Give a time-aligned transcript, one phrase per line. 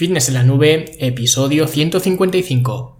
[0.00, 2.99] Fitness en la nube, episodio 155.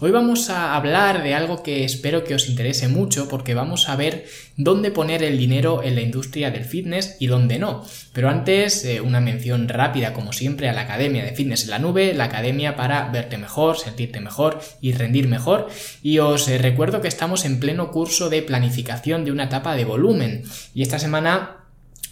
[0.00, 3.96] Hoy vamos a hablar de algo que espero que os interese mucho porque vamos a
[3.96, 7.84] ver dónde poner el dinero en la industria del fitness y dónde no.
[8.12, 11.80] Pero antes, eh, una mención rápida como siempre a la Academia de Fitness en la
[11.80, 15.68] Nube, la academia para verte mejor, sentirte mejor y rendir mejor.
[16.00, 19.84] Y os eh, recuerdo que estamos en pleno curso de planificación de una etapa de
[19.84, 20.44] volumen.
[20.74, 21.57] Y esta semana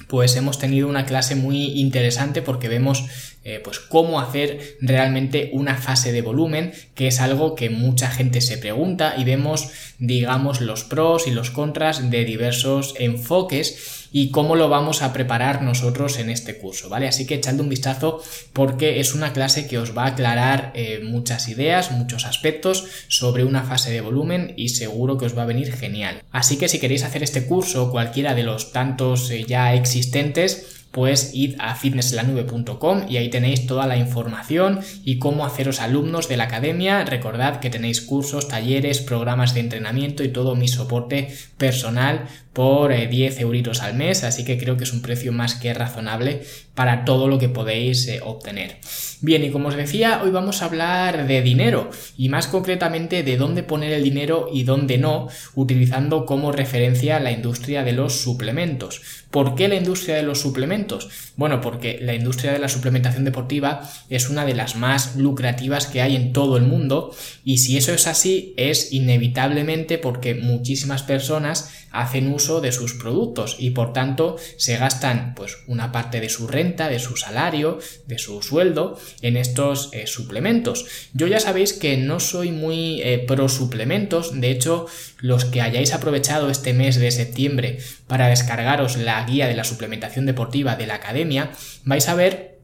[0.09, 3.05] pues hemos tenido una clase muy interesante porque vemos
[3.45, 8.41] eh, pues cómo hacer realmente una fase de volumen, que es algo que mucha gente
[8.41, 14.57] se pregunta y vemos, digamos, los pros y los contras de diversos enfoques y cómo
[14.57, 17.07] lo vamos a preparar nosotros en este curso, ¿vale?
[17.07, 18.23] Así que echadle un vistazo
[18.55, 23.45] porque es una clase que os va a aclarar eh, muchas ideas, muchos aspectos sobre
[23.45, 26.23] una fase de volumen y seguro que os va a venir genial.
[26.33, 31.33] Así que si queréis hacer este curso, cualquiera de los tantos eh, ya existentes, pues
[31.35, 36.45] id a fitnesslanube.com y ahí tenéis toda la información y cómo haceros alumnos de la
[36.45, 37.05] academia.
[37.05, 43.13] Recordad que tenéis cursos, talleres, programas de entrenamiento y todo mi soporte personal por 10
[43.13, 46.41] eh, euritos al mes, así que creo que es un precio más que razonable
[46.75, 48.79] para todo lo que podéis eh, obtener.
[49.21, 53.37] Bien, y como os decía, hoy vamos a hablar de dinero y más concretamente de
[53.37, 59.03] dónde poner el dinero y dónde no, utilizando como referencia la industria de los suplementos.
[59.31, 61.11] ¿Por qué la industria de los suplementos?
[61.37, 66.01] Bueno, porque la industria de la suplementación deportiva es una de las más lucrativas que
[66.01, 71.71] hay en todo el mundo y si eso es así es inevitablemente porque muchísimas personas
[71.91, 76.47] hacen uso de sus productos y por tanto se gastan pues una parte de su
[76.47, 80.87] renta, de su salario, de su sueldo en estos eh, suplementos.
[81.13, 84.87] Yo ya sabéis que no soy muy eh, pro suplementos, de hecho
[85.19, 90.27] los que hayáis aprovechado este mes de septiembre para descargaros la guía de la suplementación
[90.27, 91.51] deportiva de la academia,
[91.85, 92.57] vais a ver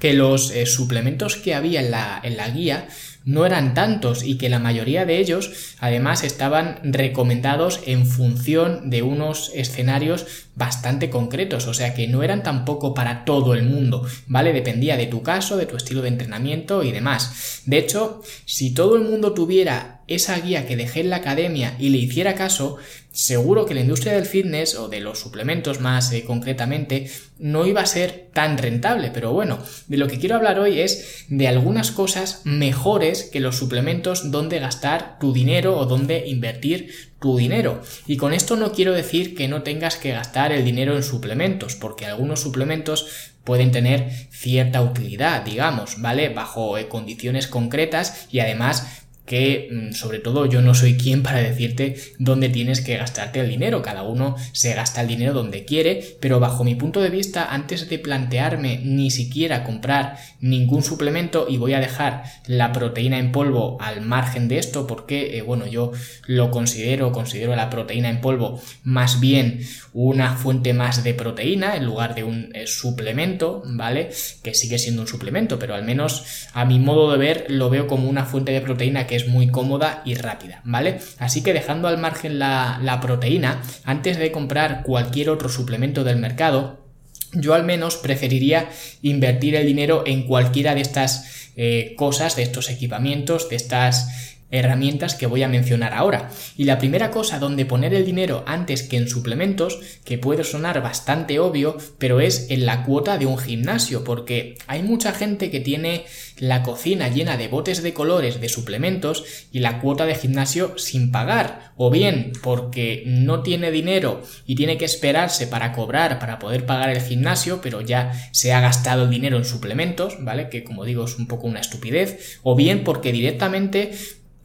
[0.00, 2.88] que los eh, suplementos que había en la, en la guía
[3.26, 9.02] no eran tantos y que la mayoría de ellos además estaban recomendados en función de
[9.02, 14.54] unos escenarios bastante concretos, o sea que no eran tampoco para todo el mundo, ¿vale?
[14.54, 17.62] Dependía de tu caso, de tu estilo de entrenamiento y demás.
[17.66, 21.88] De hecho, si todo el mundo tuviera esa guía que dejé en la academia y
[21.88, 22.76] le hiciera caso,
[23.10, 27.80] seguro que la industria del fitness o de los suplementos más eh, concretamente no iba
[27.80, 29.10] a ser tan rentable.
[29.12, 29.58] Pero bueno,
[29.88, 34.58] de lo que quiero hablar hoy es de algunas cosas mejores que los suplementos donde
[34.58, 37.80] gastar tu dinero o donde invertir tu dinero.
[38.06, 41.74] Y con esto no quiero decir que no tengas que gastar el dinero en suplementos,
[41.74, 46.28] porque algunos suplementos pueden tener cierta utilidad, digamos, ¿vale?
[46.28, 51.40] Bajo eh, condiciones concretas y además que mm, sobre todo yo no soy quien para
[51.40, 56.16] decirte dónde tienes que gastarte el dinero, cada uno se gasta el dinero donde quiere,
[56.20, 61.58] pero bajo mi punto de vista, antes de plantearme ni siquiera comprar ningún suplemento y
[61.58, 65.92] voy a dejar la proteína en polvo al margen de esto porque, eh, bueno, yo
[66.26, 69.60] lo considero, considero la proteína en polvo más bien
[69.92, 74.10] una fuente más de proteína en lugar de un eh, suplemento, ¿vale?
[74.42, 77.86] Que sigue siendo un suplemento, pero al menos a mi modo de ver lo veo
[77.86, 81.00] como una fuente de proteína que es muy cómoda y rápida, ¿vale?
[81.18, 86.84] Así que dejando al margen la, proteína, antes de comprar cualquier otro suplemento del mercado,
[87.32, 88.68] yo al menos preferiría
[89.02, 95.14] invertir el dinero en cualquiera de estas eh, cosas, de estos equipamientos, de estas herramientas
[95.14, 96.30] que voy a mencionar ahora.
[96.56, 100.82] Y la primera cosa donde poner el dinero antes que en suplementos, que puede sonar
[100.82, 105.60] bastante obvio, pero es en la cuota de un gimnasio, porque hay mucha gente que
[105.60, 106.04] tiene
[106.38, 111.10] la cocina llena de botes de colores de suplementos y la cuota de gimnasio sin
[111.10, 116.66] pagar, o bien porque no tiene dinero y tiene que esperarse para cobrar para poder
[116.66, 120.48] pagar el gimnasio, pero ya se ha gastado el dinero en suplementos, ¿vale?
[120.48, 123.92] Que como digo es un poco una estupidez, o bien porque directamente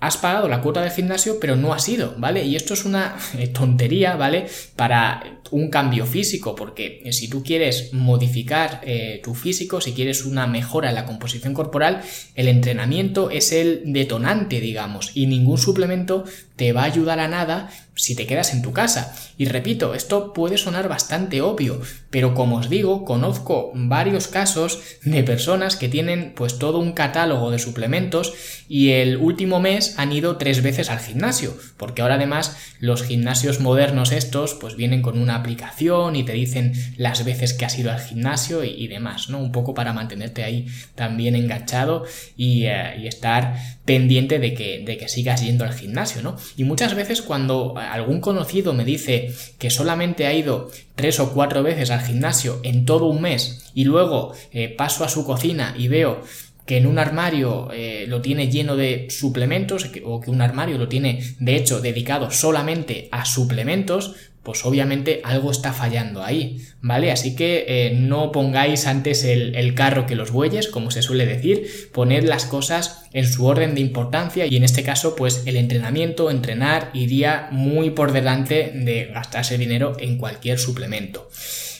[0.02, 2.44] has pagado la cuota del gimnasio, pero no has ido, ¿vale?
[2.44, 4.48] Y esto es una eh, tontería, ¿vale?
[4.76, 10.48] Para un cambio físico, porque si tú quieres modificar eh, tu físico, si quieres una
[10.48, 12.02] mejora en la composición corporal,
[12.34, 16.24] el entrenamiento es el detonante, digamos, y ningún suplemento
[16.62, 19.16] te va a ayudar a nada si te quedas en tu casa.
[19.38, 25.24] Y repito, esto puede sonar bastante obvio, pero como os digo, conozco varios casos de
[25.24, 28.34] personas que tienen pues todo un catálogo de suplementos
[28.70, 33.60] y el último mes han ido tres veces al gimnasio, porque ahora además los gimnasios
[33.60, 37.92] modernos estos pues vienen con una aplicación y te dicen las veces que has ido
[37.92, 39.40] al gimnasio y, demás, ¿no?
[39.40, 42.06] Un poco para mantenerte ahí también enganchado
[42.38, 43.56] y, eh, estar
[43.86, 46.38] pendiente de que, de que sigas yendo al gimnasio, ¿no?
[46.58, 51.64] Y muchas veces cuando algún conocido me dice que solamente ha ido tres o cuatro
[51.64, 55.88] veces al gimnasio en todo un mes y luego eh, paso a su cocina y
[55.88, 56.22] veo
[56.66, 60.88] que en un armario eh, lo tiene lleno de suplementos o que un armario lo
[60.88, 67.12] tiene de hecho dedicado solamente a suplementos, pues obviamente algo está fallando ahí, ¿vale?
[67.12, 71.26] Así que eh, no pongáis antes el, el, carro que los bueyes, como se suele
[71.26, 75.58] decir, poned las cosas en su orden de importancia y en este caso pues el
[75.58, 81.30] entrenamiento, entrenar iría muy por delante de gastarse dinero en cualquier suplemento.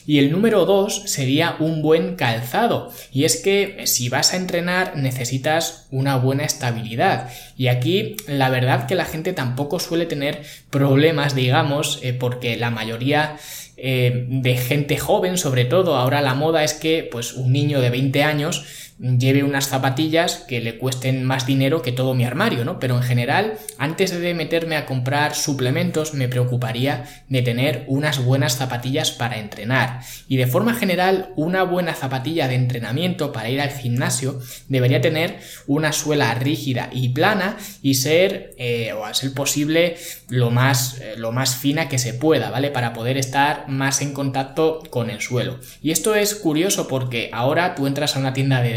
[0.06, 2.92] Y el número dos sería un buen calzado.
[3.12, 7.30] Y es que si vas a entrenar necesitas una buena estabilidad.
[7.58, 12.72] Y aquí la verdad que la gente tampoco suele tener problemas, digamos, eh, porque la
[12.72, 13.38] mayoría
[13.78, 17.90] eh, de gente joven, sobre todo, ahora la moda es que pues un niño de
[17.90, 18.64] 20 años
[19.02, 22.80] lleve unas zapatillas que le cuesten más dinero que todo mi armario, ¿no?
[22.80, 28.58] Pero en general, antes de meterme a comprar suplementos, me preocuparía de tener unas buenas
[28.58, 30.02] zapatillas para entrenar.
[30.28, 35.40] Y de forma general, una buena zapatilla de entrenamiento para ir al gimnasio debería tener
[35.66, 39.98] una suela rígida y plana y ser, eh, o a ser posible,
[40.30, 42.70] lo más, eh, lo más fina que se pueda, ¿vale?
[42.70, 45.60] Para poder estar más en contacto con el suelo.
[45.82, 48.74] Y esto es curioso porque ahora tú entras a una tienda de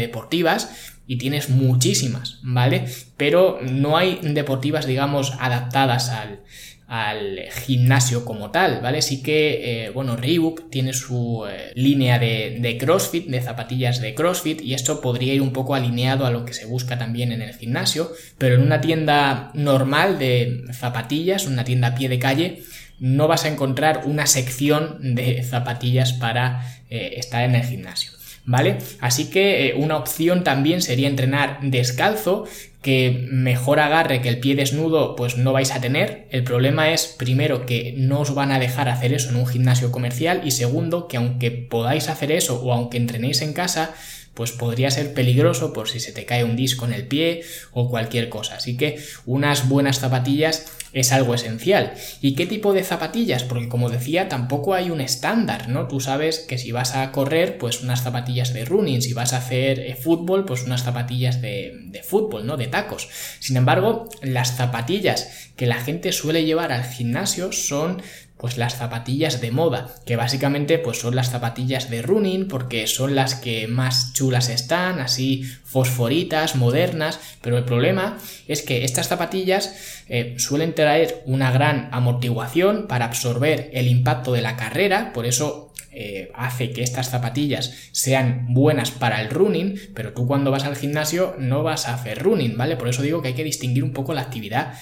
[1.07, 2.85] y tienes muchísimas, ¿vale?
[3.17, 6.39] Pero no hay deportivas, digamos, adaptadas al,
[6.87, 9.01] al gimnasio como tal, ¿vale?
[9.01, 14.13] Sí que, eh, bueno, Reebok tiene su eh, línea de, de, CrossFit, de zapatillas de
[14.13, 17.41] CrossFit, y esto podría ir un poco alineado a lo que se busca también en
[17.41, 22.63] el gimnasio, pero en una tienda normal de zapatillas, una tienda a pie de calle,
[22.99, 28.14] no vas a encontrar una sección de zapatillas para eh, estar en el gimnasio.
[28.45, 28.77] ¿Vale?
[28.99, 32.45] Así que eh, una opción también sería entrenar descalzo,
[32.85, 36.27] que mejor agarre que el pie desnudo pues no vais a tener.
[36.29, 39.91] El problema es primero que no os van a dejar hacer eso en un gimnasio
[39.91, 43.95] comercial y segundo que aunque podáis hacer eso o aunque entrenéis en casa,
[44.35, 47.41] pues podría ser peligroso por si se te cae un disco en el pie
[47.71, 48.57] o cualquier cosa.
[48.57, 50.65] Así que unas buenas zapatillas
[50.95, 51.93] es algo esencial.
[52.21, 53.43] ¿Y qué tipo de zapatillas?
[53.43, 55.87] Porque como decía, tampoco hay un estándar, ¿no?
[55.87, 59.37] Tú sabes que si vas a correr, pues unas zapatillas de running, si vas a
[59.37, 62.55] hacer eh, fútbol, pues unas zapatillas de, de fútbol, ¿no?
[62.55, 63.09] De tacos.
[63.39, 68.01] Sin embargo, las zapatillas que la gente suele llevar al gimnasio son
[68.37, 73.15] pues las zapatillas de moda, que básicamente pues son las zapatillas de running porque son
[73.15, 78.17] las que más chulas están, así fosforitas, modernas, pero el problema
[78.47, 84.41] es que estas zapatillas eh, suelen traer una gran amortiguación para absorber el impacto de
[84.41, 90.11] la carrera, por eso eh, hace que estas zapatillas sean buenas para el running, pero
[90.11, 92.75] tú cuando vas al gimnasio no vas a hacer running, ¿vale?
[92.75, 94.73] Por eso digo que hay que distinguir un poco la actividad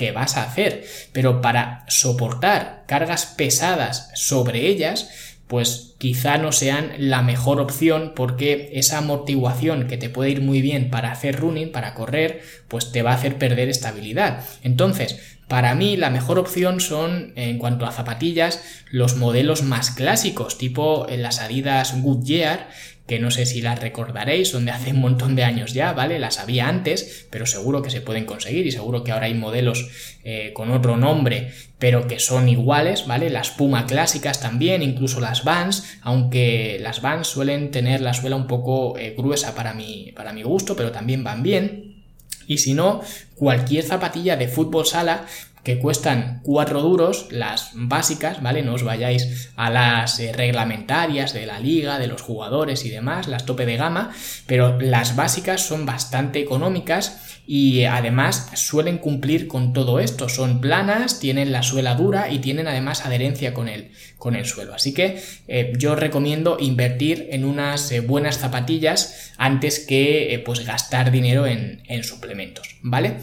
[0.00, 0.82] que vas a hacer,
[1.12, 5.10] pero para soportar cargas pesadas sobre ellas,
[5.46, 10.62] pues quizá no sean la mejor opción porque esa amortiguación que te puede ir muy
[10.62, 14.42] bien para hacer running, para correr, pues te va a hacer perder estabilidad.
[14.62, 20.56] Entonces, para mí la mejor opción son, en cuanto a zapatillas, los modelos más clásicos,
[20.56, 22.70] tipo las Adidas Goodyear,
[23.10, 26.20] que no sé si las recordaréis, son de hace un montón de años ya, ¿vale?
[26.20, 29.88] Las había antes, pero seguro que se pueden conseguir y seguro que ahora hay modelos
[30.22, 31.50] eh, con otro nombre,
[31.80, 33.28] pero que son iguales, ¿vale?
[33.28, 38.46] Las Puma clásicas también, incluso las Vans, aunque las Vans suelen tener la suela un
[38.46, 42.04] poco eh, gruesa para mi, para mi gusto, pero también van bien.
[42.46, 43.00] Y si no,
[43.34, 45.26] cualquier zapatilla de fútbol sala
[45.62, 48.62] que cuestan 4 duros, las básicas, ¿vale?
[48.62, 53.28] No os vayáis a las eh, reglamentarias de la liga, de los jugadores y demás,
[53.28, 54.10] las tope de gama,
[54.46, 61.18] pero las básicas son bastante económicas y además suelen cumplir con todo esto, son planas,
[61.18, 64.74] tienen la suela dura y tienen además adherencia con el, con el suelo.
[64.74, 71.10] Así que eh, yo recomiendo invertir en unas eh, buenas zapatillas antes que pues gastar
[71.10, 73.16] dinero en, en suplementos, ¿vale?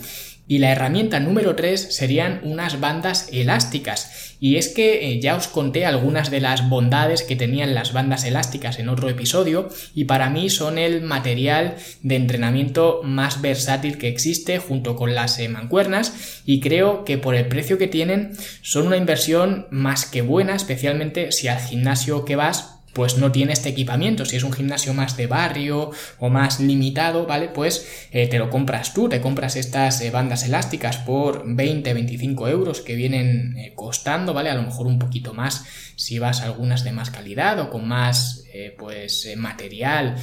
[0.47, 4.35] Y la herramienta número 3 serían unas bandas elásticas.
[4.39, 8.23] Y es que eh, ya os conté algunas de las bondades que tenían las bandas
[8.23, 14.07] elásticas en otro episodio y para mí son el material de entrenamiento más versátil que
[14.07, 18.87] existe junto con las eh, mancuernas y creo que por el precio que tienen son
[18.87, 23.69] una inversión más que buena, especialmente si al gimnasio que vas pues no tiene este
[23.69, 24.25] equipamiento.
[24.25, 27.47] Si es un gimnasio más de barrio o más limitado, ¿vale?
[27.47, 32.47] Pues eh, te lo compras tú, te compras estas eh, bandas elásticas por 20, 25
[32.47, 34.49] euros que vienen eh, costando, ¿vale?
[34.49, 35.63] A lo mejor un poquito más
[35.97, 38.45] si vas a algunas de más calidad o con más
[38.79, 40.15] pues material,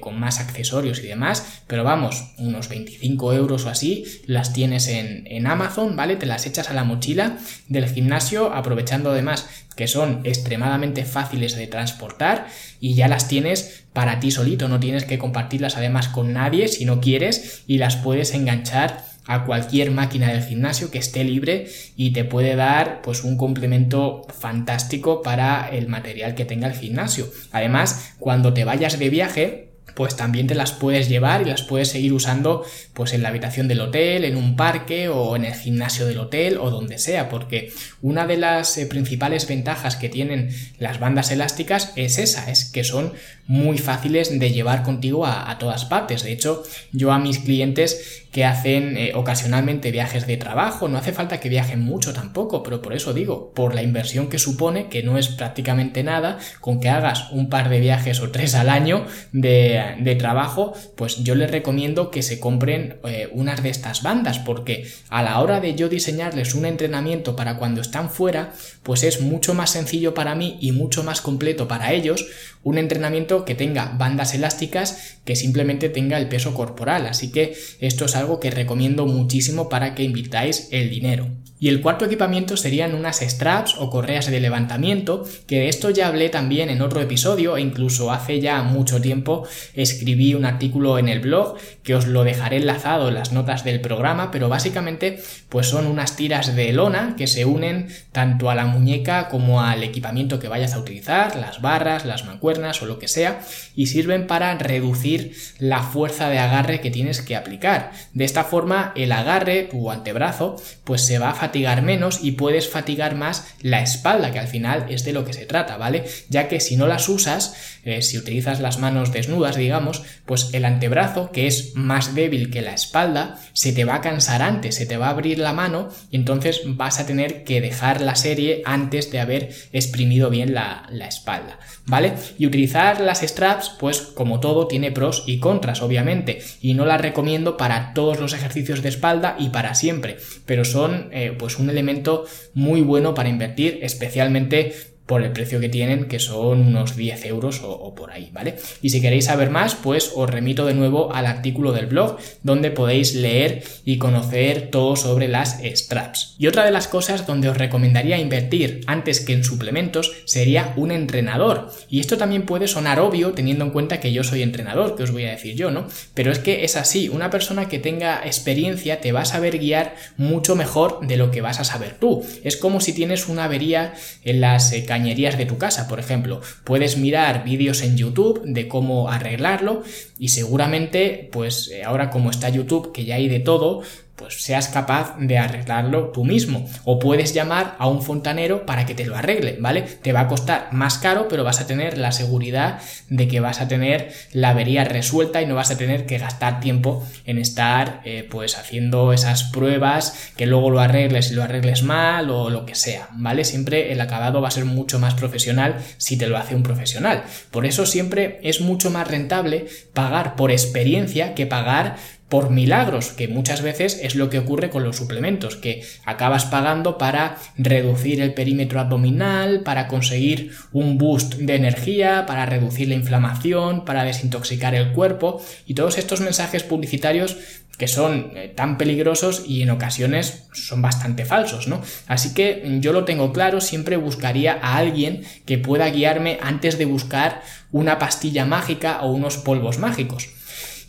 [0.00, 5.26] con más accesorios y demás, pero vamos, unos 25 euros o así, las tienes en,
[5.26, 6.16] en Amazon, ¿vale?
[6.16, 7.36] Te las echas a la mochila
[7.68, 9.46] del gimnasio, aprovechando además
[9.76, 12.46] que son extremadamente fáciles de transportar
[12.80, 16.84] y ya las tienes para ti solito, no tienes que compartirlas además con nadie si
[16.84, 22.12] no quieres y las puedes enganchar a cualquier máquina del gimnasio que esté libre y
[22.12, 27.28] te puede dar pues un complemento fantástico para el material que tenga el gimnasio.
[27.52, 31.88] Además, cuando te vayas de viaje, pues también te las puedes llevar y las puedes
[31.88, 32.64] seguir usando
[32.94, 36.56] pues en la habitación del hotel, en un parque o en el gimnasio del hotel
[36.58, 41.92] o donde sea, porque una de las eh, principales ventajas que tienen las bandas elásticas
[41.96, 43.12] es esa, es que son
[43.46, 46.22] muy fáciles de llevar contigo a, a todas partes.
[46.22, 46.62] De hecho,
[46.92, 51.50] yo a mis clientes que hacen eh, ocasionalmente viajes de trabajo, no hace falta que
[51.50, 55.28] viajen mucho tampoco, pero por eso digo, por la inversión que supone, que no es
[55.28, 60.14] prácticamente nada, con que hagas un par de viajes o tres al año de, de
[60.16, 65.22] trabajo, pues yo les recomiendo que se compren eh, unas de estas bandas, porque a
[65.22, 69.70] la hora de yo diseñarles un entrenamiento para cuando están fuera, pues es mucho más
[69.70, 72.26] sencillo para mí y mucho más completo para ellos
[72.64, 77.06] un entrenamiento que tenga bandas elásticas que simplemente tenga el peso corporal.
[77.06, 81.28] Así que esto es algo que recomiendo muchísimo para que invirtáis el dinero.
[81.62, 86.08] Y el cuarto equipamiento serían unas straps o correas de levantamiento, que de esto ya
[86.08, 91.06] hablé también en otro episodio e incluso hace ya mucho tiempo escribí un artículo en
[91.06, 95.68] el blog que os lo dejaré enlazado en las notas del programa, pero básicamente pues
[95.68, 100.40] son unas tiras de lona que se unen tanto a la muñeca como al equipamiento
[100.40, 103.40] que vayas a utilizar, las barras, las mancuernas o lo que sea,
[103.76, 107.92] y sirven para reducir la fuerza de agarre que tienes que aplicar.
[108.14, 112.68] De esta forma el agarre, tu antebrazo, pues se va a fatigar menos y puedes
[112.68, 116.04] fatigar más la espalda, que al final es de lo que se trata, ¿vale?
[116.28, 120.64] Ya que si no las usas, eh, si utilizas las manos desnudas, digamos, pues el
[120.66, 124.86] antebrazo, que es más débil que la espalda, se te va a cansar antes, se
[124.86, 128.62] te va a abrir la mano y entonces vas a tener que dejar la serie
[128.66, 132.12] antes de haber exprimido bien la, la espalda, ¿vale?
[132.38, 137.00] Y utilizar las straps, pues como todo, tiene pros y contras, obviamente, y no las
[137.00, 141.70] recomiendo para todos los ejercicios de espalda y para siempre, pero son eh, pues un
[141.70, 147.26] elemento muy bueno para invertir, especialmente por el precio que tienen, que son unos 10
[147.26, 148.56] euros o, por ahí, ¿vale?
[148.80, 152.70] Y si queréis saber más, pues os remito de nuevo al artículo del blog, donde
[152.70, 156.34] podéis leer y conocer todo sobre las straps.
[156.38, 160.90] Y otra de las cosas donde os recomendaría invertir antes que en suplementos sería un
[160.90, 161.70] entrenador.
[161.90, 165.10] Y esto también puede sonar obvio teniendo en cuenta que yo soy entrenador, que os
[165.10, 165.88] voy a decir yo, ¿no?
[166.14, 169.94] Pero es que es así, una persona que tenga experiencia te va a saber guiar
[170.16, 172.24] mucho mejor de lo que vas a saber tú.
[172.44, 173.92] Es como si tienes una avería
[174.24, 176.40] en las eh, de tu casa, por ejemplo.
[176.64, 179.82] Puedes mirar vídeos en YouTube de cómo arreglarlo
[180.18, 183.82] y seguramente, pues eh, ahora como está YouTube, que ya hay de todo,
[184.16, 186.68] pues seas capaz de arreglarlo tú mismo.
[186.84, 189.82] O puedes llamar a un fontanero para que te lo arregle, ¿vale?
[189.82, 193.60] Te va a costar más caro, pero vas a tener la seguridad de que vas
[193.60, 198.00] a tener la avería resuelta y no vas a tener que gastar tiempo en estar
[198.04, 202.66] eh, pues haciendo esas pruebas que luego lo arregles y lo arregles mal o lo
[202.66, 203.44] que sea, ¿vale?
[203.44, 207.24] Siempre el acabado va a ser mucho más profesional si te lo hace un profesional.
[207.50, 211.96] Por eso siempre es mucho más rentable pagar por experiencia que pagar
[212.32, 216.96] por milagros, que muchas veces es lo que ocurre con los suplementos, que acabas pagando
[216.96, 223.84] para reducir el perímetro abdominal, para conseguir un boost de energía, para reducir la inflamación,
[223.84, 227.36] para desintoxicar el cuerpo y todos estos mensajes publicitarios
[227.76, 231.82] que son eh, tan peligrosos y en ocasiones son bastante falsos, ¿no?
[232.06, 236.86] Así que yo lo tengo claro, siempre buscaría a alguien que pueda guiarme antes de
[236.86, 240.30] buscar una pastilla mágica o unos polvos mágicos.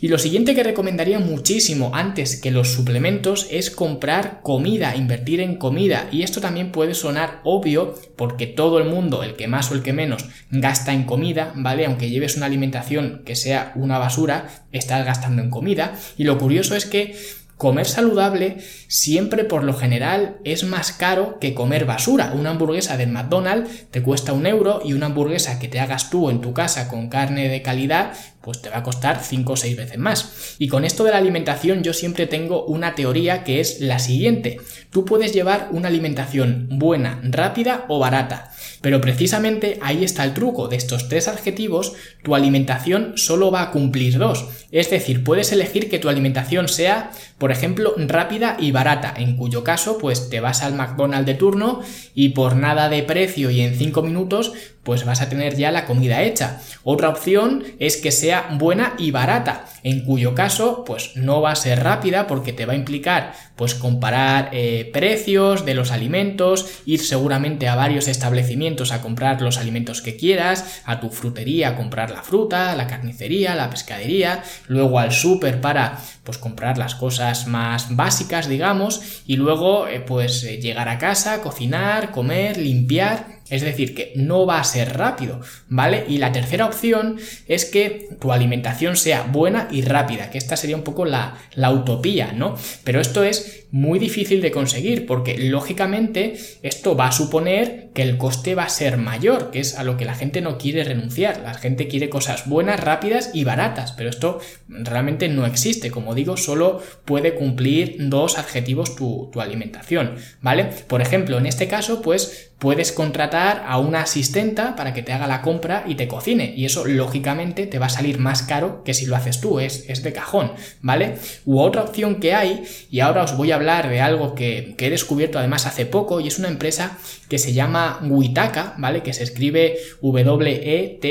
[0.04, 5.56] Y lo siguiente que recomendaría muchísimo antes que los suplementos es comprar comida, invertir en
[5.56, 6.10] comida.
[6.12, 9.82] Y esto también puede sonar obvio porque todo el mundo, el que más o el
[9.82, 11.86] que menos, gasta en comida, ¿vale?
[11.86, 15.98] Aunque lleves una alimentación que sea una basura, estás gastando en comida.
[16.18, 17.16] Y lo curioso es que
[17.56, 18.58] comer saludable
[18.88, 22.32] siempre por lo general es más caro que comer basura.
[22.34, 26.30] Una hamburguesa del McDonald's te cuesta un euro y una hamburguesa que te hagas tú
[26.30, 28.12] en tu casa con carne de calidad
[28.44, 30.56] pues te va a costar 5 o 6 veces más.
[30.58, 34.58] Y con esto de la alimentación yo siempre tengo una teoría que es la siguiente.
[34.90, 38.50] Tú puedes llevar una alimentación buena, rápida o barata.
[38.84, 40.68] Pero precisamente ahí está el truco.
[40.68, 44.44] De estos tres adjetivos, tu alimentación solo va a cumplir dos.
[44.72, 49.64] Es decir, puedes elegir que tu alimentación sea, por ejemplo, rápida y barata, en cuyo
[49.64, 51.80] caso, pues te vas al McDonald's de turno
[52.14, 54.52] y por nada de precio y en 5 minutos,
[54.84, 56.60] pues vas a tener ya la comida hecha.
[56.82, 61.56] Otra opción es que sea buena y barata, en cuyo caso, pues no va a
[61.56, 67.00] ser rápida porque te va a implicar, pues comparar eh, precios de los alimentos, ir
[67.00, 72.10] seguramente a varios establecimientos a comprar los alimentos que quieras, a tu frutería a comprar
[72.10, 77.94] la fruta, la carnicería, la pescadería, luego al súper para pues comprar las cosas más
[77.94, 83.94] básicas, digamos, y luego eh, pues eh, llegar a casa, cocinar, comer, limpiar es decir,
[83.94, 86.04] que no va a ser rápido, ¿vale?
[86.08, 90.76] Y la tercera opción es que tu alimentación sea buena y rápida, que esta sería
[90.76, 92.56] un poco la, la utopía, ¿no?
[92.84, 98.18] Pero esto es muy difícil de conseguir porque lógicamente esto va a suponer que el
[98.18, 101.40] coste va a ser mayor, que es a lo que la gente no quiere renunciar.
[101.40, 105.90] La gente quiere cosas buenas, rápidas y baratas, pero esto realmente no existe.
[105.90, 110.64] Como digo, solo puede cumplir dos adjetivos tu, tu alimentación, ¿vale?
[110.86, 115.26] Por ejemplo, en este caso, pues puedes contratar a una asistenta para que te haga
[115.26, 116.54] la compra y te cocine.
[116.56, 119.84] Y eso, lógicamente, te va a salir más caro que si lo haces tú, es,
[119.88, 121.16] es de cajón, ¿vale?
[121.44, 124.86] U otra opción que hay, y ahora os voy a hablar de algo que, que
[124.86, 126.96] he descubierto además hace poco, y es una empresa
[127.28, 129.02] que se llama Witaka, ¿vale?
[129.02, 131.04] Que se escribe W-E-T-A-C-A,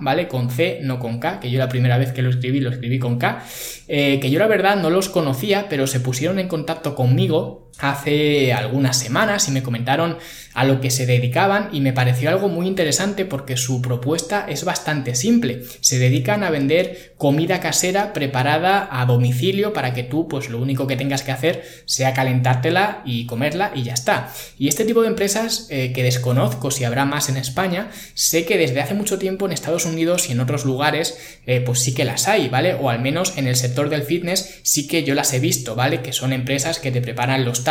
[0.00, 0.28] ¿vale?
[0.28, 2.98] Con C, no con K, que yo la primera vez que lo escribí lo escribí
[2.98, 3.44] con K,
[3.86, 8.52] eh, que yo la verdad no los conocía, pero se pusieron en contacto conmigo hace
[8.52, 10.18] algunas semanas y me comentaron
[10.54, 14.64] a lo que se dedicaban y me pareció algo muy interesante porque su propuesta es
[14.64, 15.62] bastante simple.
[15.80, 20.88] Se dedican a vender comida casera preparada a domicilio para que tú pues lo único
[20.88, 24.32] que tengas que hacer sea calentártela y comerla y ya está.
[24.58, 28.58] Y este tipo de empresas eh, que desconozco si habrá más en España, sé que
[28.58, 32.04] desde hace mucho tiempo en Estados Unidos y en otros lugares eh, pues sí que
[32.04, 32.74] las hay, ¿vale?
[32.74, 36.02] O al menos en el sector del fitness sí que yo las he visto, ¿vale?
[36.02, 37.62] Que son empresas que te preparan los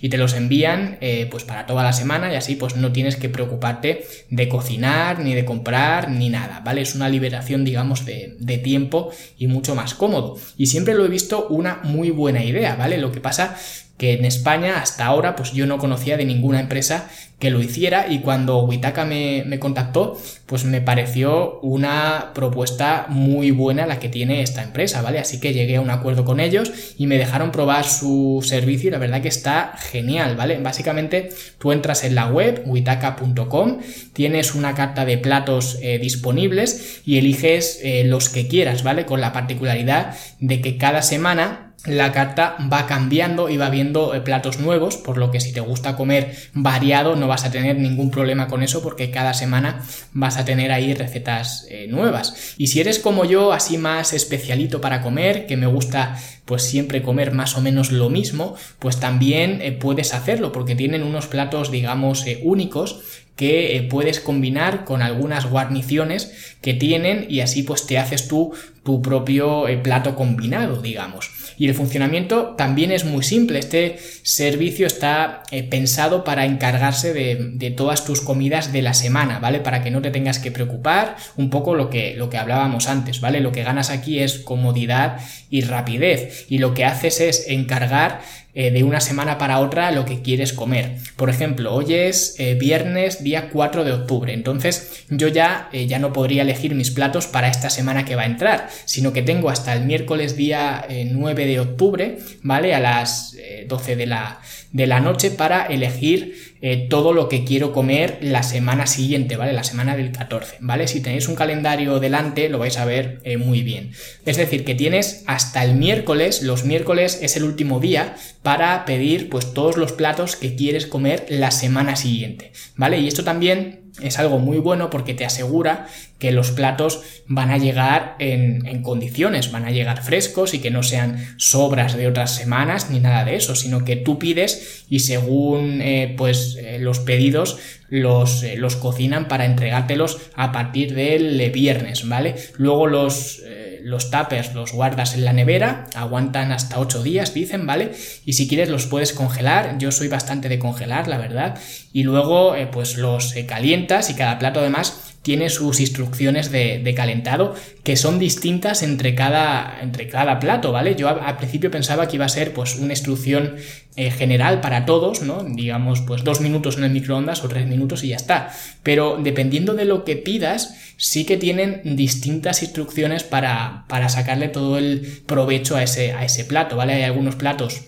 [0.00, 3.16] y te los envían eh, pues para toda la semana y así pues no tienes
[3.16, 6.82] que preocuparte de cocinar, ni de comprar, ni nada, ¿vale?
[6.82, 10.38] Es una liberación, digamos, de, de tiempo y mucho más cómodo.
[10.56, 12.98] Y siempre lo he visto una muy buena idea, ¿vale?
[12.98, 13.56] Lo que pasa
[14.00, 18.06] que en España hasta ahora pues yo no conocía de ninguna empresa que lo hiciera
[18.08, 24.08] y cuando Witaka me, me, contactó pues me pareció una propuesta muy buena la que
[24.08, 25.18] tiene esta empresa, ¿vale?
[25.18, 28.92] Así que llegué a un acuerdo con ellos y me dejaron probar su servicio y
[28.92, 30.58] la verdad que está genial, ¿vale?
[30.60, 33.80] Básicamente tú entras en la web witaka.com,
[34.14, 39.04] tienes una carta de platos eh, disponibles y eliges eh, los que quieras, ¿vale?
[39.04, 44.20] Con la particularidad de que cada semana la carta va cambiando y va viendo eh,
[44.20, 48.10] platos nuevos, por lo que si te gusta comer variado no vas a tener ningún
[48.10, 52.54] problema con eso porque cada semana vas a tener ahí recetas eh, nuevas.
[52.58, 57.02] Y si eres como yo, así más especialito para comer, que me gusta pues siempre
[57.02, 61.70] comer más o menos lo mismo, pues también eh, puedes hacerlo porque tienen unos platos
[61.70, 63.00] digamos únicos
[63.36, 69.00] que puedes combinar con algunas guarniciones que tienen y así pues te haces tú tu
[69.00, 71.39] propio plato combinado digamos.
[71.60, 73.58] Y el funcionamiento también es muy simple.
[73.58, 79.60] Este servicio está eh, pensado para encargarse de, todas tus comidas de la semana, ¿vale?
[79.60, 83.20] Para que no te tengas que preocupar un poco lo que, lo que hablábamos antes,
[83.20, 83.40] ¿vale?
[83.40, 85.20] Lo que ganas aquí es comodidad
[85.50, 86.46] y rapidez.
[86.48, 90.52] Y lo que haces es encargar eh, de una semana para otra lo que quieres
[90.52, 90.96] comer.
[91.16, 96.00] Por ejemplo, hoy es eh, viernes día 4 de octubre, entonces yo ya, eh, ya
[96.00, 99.50] no podría elegir mis platos para esta semana que va a entrar, sino que tengo
[99.50, 102.74] hasta el miércoles día 9 de octubre, ¿vale?
[102.74, 103.36] A las
[103.68, 104.40] 12 de la,
[104.72, 109.52] de la noche para elegir eh, todo lo que quiero comer la semana siguiente, ¿vale?
[109.52, 110.88] La semana del 14, ¿vale?
[110.88, 113.92] Si tenéis un calendario delante lo vais a ver eh, muy bien.
[114.26, 119.28] Es decir, que tienes hasta el miércoles, los miércoles es el último día para pedir
[119.28, 122.98] pues todos los platos que quieres comer la semana siguiente, ¿vale?
[122.98, 125.86] Y esto también es algo muy bueno porque te asegura
[126.18, 130.82] que los platos van a llegar en, condiciones, van a llegar frescos y que no
[130.82, 135.80] sean sobras de otras semanas ni nada de eso, sino que tú pides y según
[135.80, 142.08] eh, pues eh, los pedidos los, eh, los, cocinan para entregártelos a partir del viernes,
[142.08, 142.36] ¿vale?
[142.56, 143.42] Luego los
[143.84, 147.92] los tuppers los guardas en la nevera, aguantan hasta 8 días, dicen, ¿vale?
[148.24, 151.58] Y si quieres los puedes congelar, yo soy bastante de congelar, la verdad,
[151.92, 157.54] y luego eh, pues los calientas y cada plato además tiene sus instrucciones de, calentado
[157.84, 160.94] que son distintas entre cada, entre cada plato, ¿vale?
[160.94, 163.56] Yo al principio pensaba que iba a ser pues una instrucción
[163.96, 165.44] eh, general para todos, ¿no?
[165.44, 168.50] Digamos pues dos minutos en el microondas o tres minutos y ya está.
[168.82, 174.78] Pero dependiendo de lo que pidas, sí que tienen distintas instrucciones para, para sacarle todo
[174.78, 176.94] el provecho a ese, a ese plato, ¿vale?
[176.94, 177.82] Hay algunos platos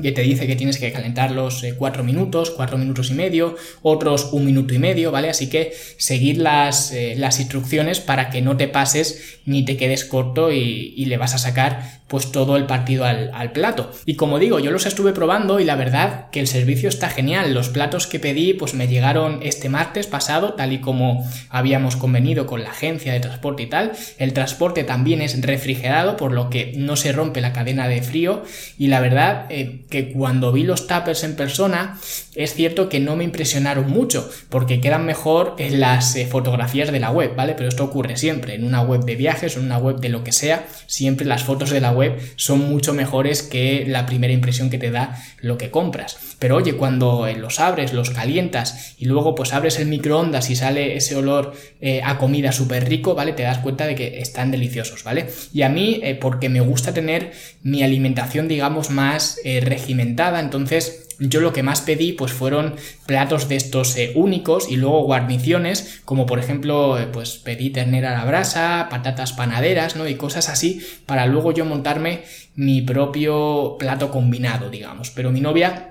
[0.00, 4.30] que te dice que tienes que calentarlos 4 eh, minutos, 4 minutos y medio, otros
[4.32, 5.30] un minuto y medio, ¿vale?
[5.30, 10.04] Así que seguir las, eh, las instrucciones para que no te pases ni te quedes
[10.04, 13.92] corto y, y le vas a sacar pues todo el partido al, al, plato.
[14.04, 17.54] Y como digo, yo los estuve probando y la verdad que el servicio está genial.
[17.54, 22.46] Los platos que pedí pues me llegaron este martes pasado, tal y como habíamos convenido
[22.46, 23.92] con la agencia de transporte y tal.
[24.18, 28.42] El transporte también es refrigerado, por lo que no se rompe la cadena de frío
[28.76, 31.98] y la verdad eh, que cuando vi los tuppers en persona,
[32.34, 37.00] es cierto que no me impresionaron mucho, porque quedan mejor en las eh, fotografías de
[37.00, 37.54] la web, ¿vale?
[37.54, 40.32] Pero esto ocurre siempre, en una web de viajes en una web de lo que
[40.32, 44.78] sea, siempre las fotos de la web son mucho mejores que la primera impresión que
[44.78, 46.29] te da lo que compras.
[46.40, 50.56] Pero oye, cuando eh, los abres, los calientas y luego pues abres el microondas y
[50.56, 53.32] sale ese olor eh, a comida súper rico, ¿vale?
[53.32, 55.28] Te das cuenta de que están deliciosos, ¿vale?
[55.52, 57.30] Y a mí, porque me gusta tener
[57.62, 63.56] mi alimentación, digamos, más regimentada, entonces yo lo que más pedí pues fueron platos de
[63.56, 68.24] estos eh, únicos y luego guarniciones, como por ejemplo eh, pues pedí ternera a la
[68.24, 70.08] brasa, patatas panaderas, ¿no?
[70.08, 72.22] Y cosas así para luego yo montarme
[72.54, 75.10] mi propio plato combinado, digamos.
[75.10, 75.89] Pero mi novia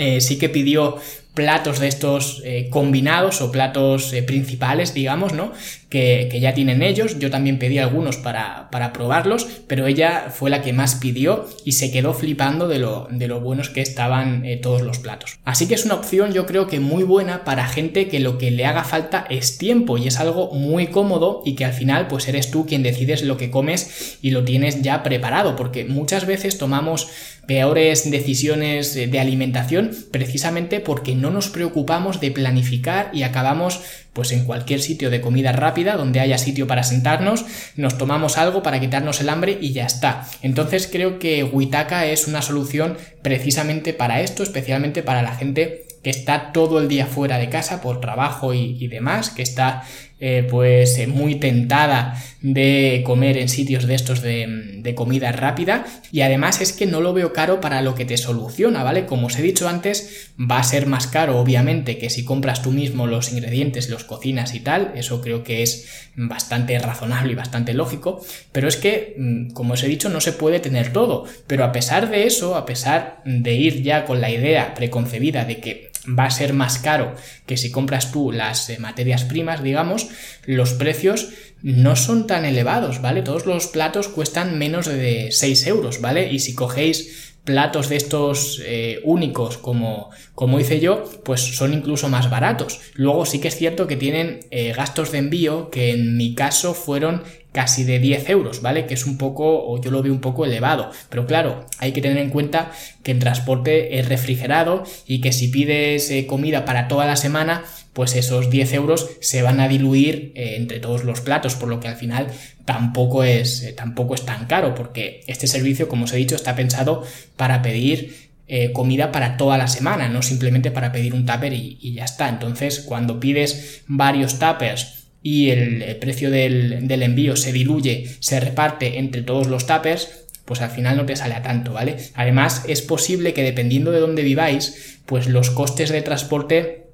[0.00, 0.96] eh, sí que pidió
[1.34, 5.52] platos de estos eh, combinados o platos eh, principales, digamos, ¿no?
[5.90, 7.18] Que, ya tienen ellos.
[7.18, 11.72] Yo también pedí algunos para, para, probarlos, pero ella fue la que más pidió y
[11.72, 15.38] se quedó flipando de lo, de lo buenos que estaban eh, todos los platos.
[15.44, 18.50] Así que es una opción yo creo que muy buena para gente que lo que
[18.50, 22.28] le haga falta es tiempo y es algo muy cómodo y que al final pues
[22.28, 26.58] eres tú quien decides lo que comes y lo tienes ya preparado, porque muchas veces
[26.58, 27.08] tomamos
[27.46, 33.80] peores decisiones de alimentación precisamente porque no nos preocupamos de planificar y acabamos
[34.12, 37.44] pues en cualquier sitio de comida rápida donde haya sitio para sentarnos,
[37.76, 40.26] nos tomamos algo para quitarnos el hambre y ya está.
[40.42, 46.10] Entonces creo que Witaka es una solución precisamente para esto, especialmente para la gente que
[46.10, 49.82] está todo el día fuera de casa por trabajo y, demás, que está
[50.20, 55.86] eh, pues eh, muy tentada de comer en sitios de estos de, comida rápida.
[56.10, 59.06] Y además es que no lo veo caro para lo que te soluciona, ¿vale?
[59.06, 62.72] Como os he dicho antes, va a ser más caro obviamente que si compras tú
[62.72, 67.72] mismo los ingredientes, los cocinas y tal, eso creo que es bastante razonable y bastante
[67.72, 71.64] lógico, pero es que, mm, como os he dicho, no se puede tener todo, pero
[71.64, 75.89] a pesar de eso, a pesar de ir ya con la idea preconcebida de que
[76.18, 77.14] va a ser más caro
[77.46, 80.08] que si compras tú las eh, materias primas, digamos,
[80.46, 81.28] los precios
[81.62, 83.22] no son tan elevados, ¿vale?
[83.22, 86.32] Todos los platos cuestan menos de 6 euros, ¿vale?
[86.32, 92.08] Y si cogéis platos de estos eh, únicos como, como hice yo, pues son incluso
[92.08, 92.80] más baratos.
[92.94, 96.74] Luego sí que es cierto que tienen eh, gastos de envío que en mi caso
[96.74, 98.86] fueron casi de 10 euros, ¿vale?
[98.86, 100.90] Que es un poco, o yo lo veo un poco elevado.
[101.08, 102.70] Pero claro, hay que tener en cuenta
[103.02, 107.64] que el transporte es refrigerado y que si pides eh, comida para toda la semana,
[107.92, 111.80] pues esos 10 euros se van a diluir eh, entre todos los platos, por lo
[111.80, 112.28] que al final
[112.64, 116.54] tampoco es, eh, tampoco es tan caro, porque este servicio, como os he dicho, está
[116.54, 117.04] pensado
[117.36, 118.30] para pedir
[118.72, 122.28] comida para toda la semana, no simplemente para pedir un tupper y, y ya está.
[122.28, 128.98] Entonces, cuando pides varios tuppers, y el, precio del, del, envío se diluye, se reparte
[128.98, 130.08] entre todos los tappers,
[130.44, 131.96] pues al final no te sale a tanto, ¿vale?
[132.14, 136.86] Además, es posible que dependiendo de dónde viváis, pues los costes de transporte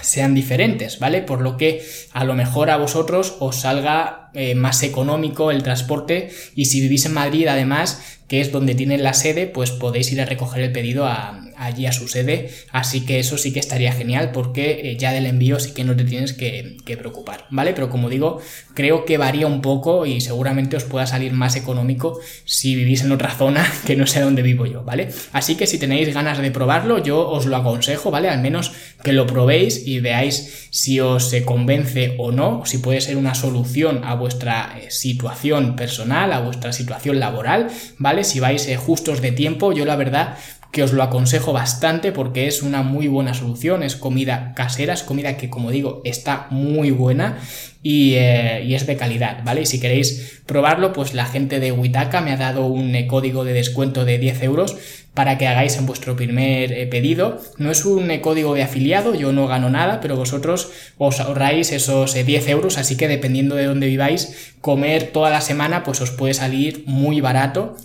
[0.00, 1.22] sean diferentes, ¿vale?
[1.22, 6.30] Por lo que a lo mejor a vosotros os salga eh, más económico el transporte
[6.54, 10.20] y si vivís en Madrid además, que es donde tienen la sede, pues podéis ir
[10.20, 13.92] a recoger el pedido a, allí a su sede, así que eso sí que estaría
[13.92, 17.72] genial porque eh, ya del envío sí que no te tienes que, preocupar, ¿vale?
[17.72, 18.40] Pero como digo,
[18.74, 23.12] creo que varía un poco y seguramente os pueda salir más económico si vivís en
[23.12, 25.08] otra zona que no sé dónde vivo yo, ¿vale?
[25.32, 28.28] Así que si tenéis ganas de probarlo, yo os lo aconsejo, ¿vale?
[28.28, 33.00] Al menos que lo probéis y veáis si os eh, convence o no, si puede
[33.00, 38.22] ser una solución a vuestra eh, situación personal, a vuestra situación laboral, ¿vale?
[38.22, 40.38] Si vais justos de tiempo, yo la verdad
[40.72, 45.02] que os lo aconsejo bastante porque es una muy buena solución, es comida casera, es
[45.02, 47.38] comida que como digo está muy buena
[47.82, 49.62] y, eh, es de calidad, ¿vale?
[49.62, 53.44] Y si queréis probarlo, pues la gente de Witaka me ha dado un eh, código
[53.44, 54.76] de descuento de 10 euros
[55.12, 57.38] para que hagáis en vuestro primer eh, pedido.
[57.58, 62.14] No es un código de afiliado, yo no gano nada, pero vosotros os ahorráis esos
[62.14, 66.32] 10 euros, así que dependiendo de dónde viváis, comer toda la semana pues os puede
[66.32, 67.76] salir muy barato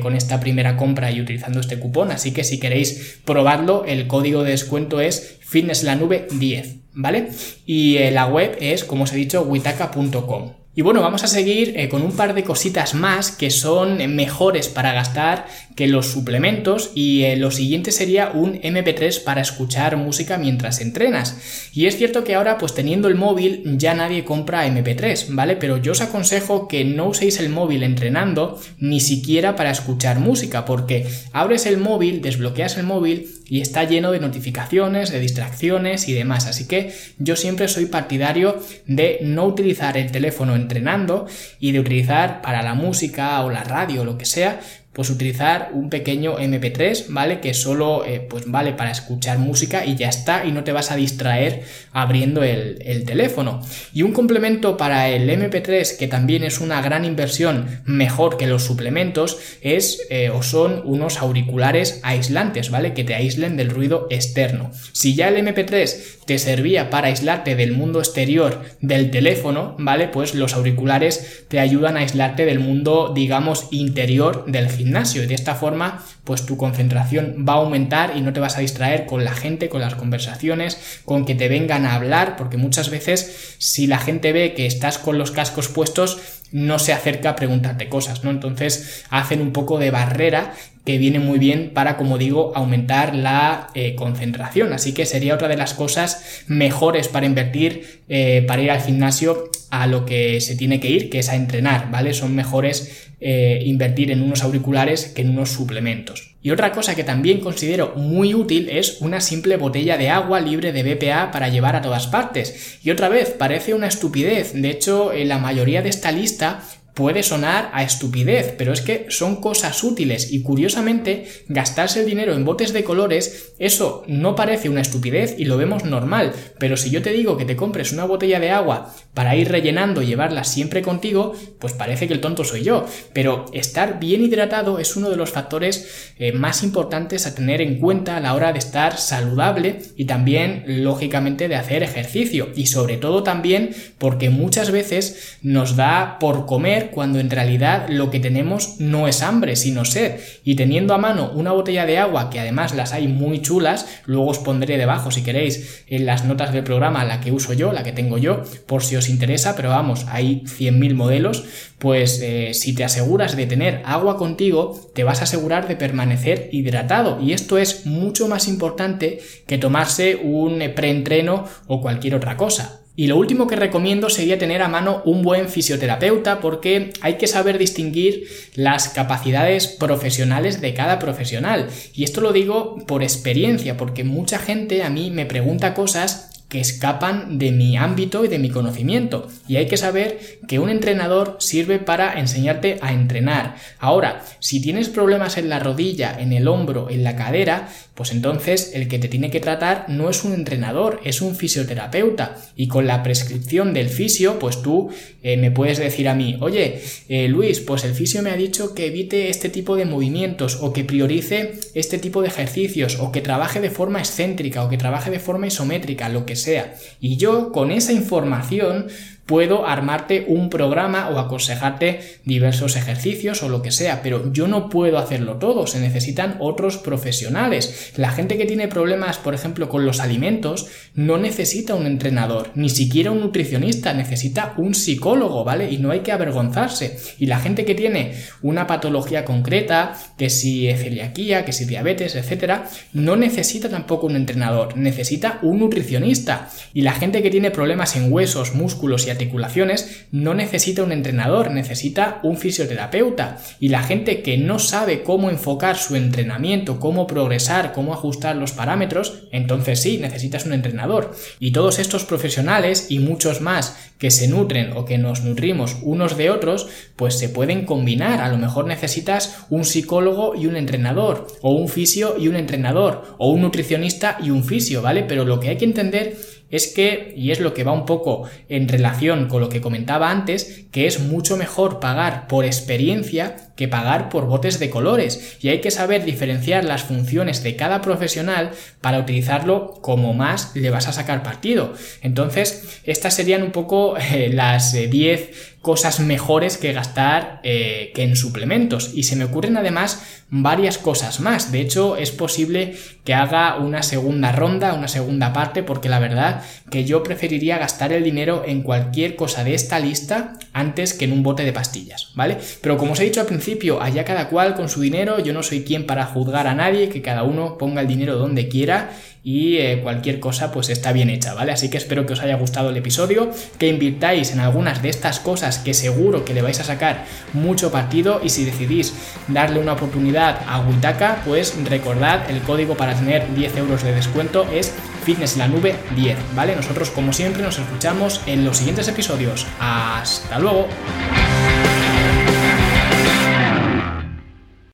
[0.00, 2.10] con esta primera compra y utilizando este cupón.
[2.10, 6.78] Así que si queréis probarlo, el código de descuento es fitnesslanube 10.
[6.98, 7.28] ¿vale?
[7.64, 10.52] Y eh, la web es, como os he dicho, witaka.com.
[10.78, 14.68] Y bueno, vamos a seguir eh, con un par de cositas más que son mejores
[14.68, 20.38] para gastar que los suplementos y eh, lo siguiente sería un MP3 para escuchar música
[20.38, 21.70] mientras entrenas.
[21.72, 25.56] Y es cierto que ahora pues teniendo el móvil ya nadie compra MP3, ¿vale?
[25.56, 30.64] Pero yo os aconsejo que no uséis el móvil entrenando ni siquiera para escuchar música
[30.64, 36.12] porque abres el móvil, desbloqueas el móvil y está lleno de notificaciones, de distracciones y
[36.12, 36.46] demás.
[36.46, 41.26] Así que yo siempre soy partidario de no utilizar el teléfono en entrenando
[41.58, 44.60] y de utilizar para la música o la radio o lo que sea,
[44.98, 47.38] pues utilizar un pequeño MP3, ¿vale?
[47.38, 50.90] Que solo eh, pues vale para escuchar música y ya está y no te vas
[50.90, 53.62] a distraer abriendo el, teléfono.
[53.94, 58.64] Y un complemento para el MP3 que también es una gran inversión mejor que los
[58.64, 62.92] suplementos es eh, o son unos auriculares aislantes, ¿vale?
[62.92, 64.72] Que te aíslen del ruido externo.
[64.90, 70.08] Si ya el MP3 te servía para aislarte del mundo exterior del teléfono, ¿vale?
[70.08, 74.87] Pues los auriculares te ayudan a aislarte del mundo, digamos, interior del gimnasio
[75.22, 78.60] y de esta forma pues tu concentración va a aumentar y no te vas a
[78.60, 82.90] distraer con la gente, con las conversaciones, con que te vengan a hablar, porque muchas
[82.90, 86.18] veces si la gente ve que estás con los cascos puestos,
[86.52, 88.30] no se acerca a preguntarte cosas, ¿no?
[88.30, 90.52] Entonces hacen un poco de barrera
[90.84, 94.74] que viene muy bien para, como digo, aumentar la eh, concentración.
[94.74, 99.50] Así que sería otra de las cosas mejores para invertir, eh, para ir al gimnasio
[99.70, 102.12] a lo que se tiene que ir, que es a entrenar, ¿vale?
[102.12, 106.17] Son mejores eh, invertir en unos auriculares que en unos suplementos.
[106.40, 110.72] Y otra cosa que también considero muy útil es una simple botella de agua libre
[110.72, 112.78] de BPA para llevar a todas partes.
[112.82, 114.52] Y otra vez, parece una estupidez.
[114.54, 116.62] De hecho, en la mayoría de esta lista
[116.98, 122.34] puede sonar a estupidez, pero es que son cosas útiles y curiosamente gastarse el dinero
[122.34, 126.90] en botes de colores, eso no parece una estupidez y lo vemos normal, pero si
[126.90, 130.42] yo te digo que te compres una botella de agua para ir rellenando y llevarla
[130.42, 135.08] siempre contigo, pues parece que el tonto soy yo, pero estar bien hidratado es uno
[135.08, 138.98] de los factores eh, más importantes a tener en cuenta a la hora de estar
[138.98, 142.48] saludable y también lógicamente de hacer ejercicio.
[142.56, 148.10] Y sobre todo también porque muchas veces nos da por comer cuando en realidad lo
[148.10, 150.20] que tenemos no es hambre, sino sed.
[150.44, 154.28] Y teniendo a mano una botella de agua, que además las hay muy chulas, luego
[154.28, 157.82] os pondré debajo si queréis en las notas del programa la que uso yo, la
[157.82, 161.44] que tengo yo, por si os interesa, pero vamos, hay 100.000 modelos,
[161.78, 166.48] pues eh, si te aseguras de tener agua contigo, te vas a asegurar de permanecer
[166.52, 167.20] hidratado.
[167.20, 172.80] Y esto es mucho más importante que tomarse un preentreno o cualquier otra cosa.
[172.98, 177.28] Y lo último que recomiendo sería tener a mano un buen fisioterapeuta porque hay que
[177.28, 181.68] saber distinguir las capacidades profesionales de cada profesional.
[181.94, 186.60] Y esto lo digo por experiencia, porque mucha gente a mí me pregunta cosas que
[186.60, 189.28] escapan de mi ámbito y de mi conocimiento.
[189.46, 193.56] Y hay que saber que un entrenador sirve para enseñarte a entrenar.
[193.78, 198.72] Ahora, si tienes problemas en la rodilla, en el hombro, en la cadera, pues entonces
[198.74, 202.36] el que te tiene que tratar no es un entrenador, es un fisioterapeuta.
[202.56, 204.90] Y con la prescripción del fisio, pues tú
[205.22, 208.74] eh, me puedes decir a mí, oye, eh, Luis, pues el fisio me ha dicho
[208.74, 213.20] que evite este tipo de movimientos o que priorice este tipo de ejercicios o que
[213.20, 216.74] trabaje de forma excéntrica o que trabaje de forma isométrica, lo que sea.
[217.00, 218.88] Y yo con esa información
[219.28, 224.70] puedo armarte un programa o aconsejarte diversos ejercicios o lo que sea, pero yo no
[224.70, 227.92] puedo hacerlo todo, se necesitan otros profesionales.
[227.96, 232.70] La gente que tiene problemas, por ejemplo, con los alimentos, no necesita un entrenador, ni
[232.70, 235.70] siquiera un nutricionista, necesita un psicólogo, ¿vale?
[235.70, 236.98] Y no hay que avergonzarse.
[237.18, 242.66] Y la gente que tiene una patología concreta, que si celiaquía, que si diabetes, etcétera,
[242.94, 246.48] no necesita tampoco un entrenador, necesita un nutricionista.
[246.72, 251.50] Y la gente que tiene problemas en huesos, músculos y articulaciones no necesita un entrenador,
[251.50, 253.38] necesita un fisioterapeuta.
[253.58, 258.52] Y la gente que no sabe cómo enfocar su entrenamiento, cómo progresar, cómo ajustar los
[258.52, 261.14] parámetros, entonces sí, necesitas un entrenador.
[261.40, 266.16] Y todos estos profesionales y muchos más que se nutren o que nos nutrimos unos
[266.16, 268.20] de otros, pues se pueden combinar.
[268.20, 273.16] A lo mejor necesitas un psicólogo y un entrenador, o un fisio y un entrenador,
[273.18, 275.02] o un nutricionista y un fisio, ¿vale?
[275.02, 276.16] Pero lo que hay que entender
[276.50, 280.10] es que, y es lo que va un poco en relación con lo que comentaba
[280.10, 285.36] antes, que es mucho mejor pagar por experiencia que pagar por botes de colores.
[285.40, 290.70] Y hay que saber diferenciar las funciones de cada profesional para utilizarlo como más le
[290.70, 291.74] vas a sacar partido.
[292.00, 298.04] Entonces, estas serían un poco eh, las 10 eh, cosas mejores que gastar eh, que
[298.04, 298.92] en suplementos.
[298.94, 301.50] Y se me ocurren además varias cosas más.
[301.50, 306.42] De hecho, es posible que haga una segunda ronda, una segunda parte, porque la verdad
[306.70, 311.12] que yo preferiría gastar el dinero en cualquier cosa de esta lista antes que en
[311.12, 312.38] un bote de pastillas, ¿vale?
[312.60, 313.47] Pero como os he dicho al principio,
[313.80, 317.02] allá cada cual con su dinero, yo no soy quien para juzgar a nadie, que
[317.02, 318.90] cada uno ponga el dinero donde quiera
[319.22, 321.52] y eh, cualquier cosa pues está bien hecha, ¿vale?
[321.52, 325.20] Así que espero que os haya gustado el episodio, que invirtáis en algunas de estas
[325.20, 328.94] cosas que seguro que le vais a sacar mucho partido y si decidís
[329.28, 334.46] darle una oportunidad a Witaka, pues recordad el código para tener 10 euros de descuento
[334.52, 334.72] es
[335.04, 336.54] Fitness la nube 10, ¿vale?
[336.54, 339.46] Nosotros como siempre nos escuchamos en los siguientes episodios.
[339.58, 340.68] Hasta luego.